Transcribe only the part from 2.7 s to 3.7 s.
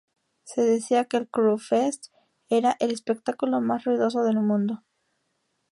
"el espectáculo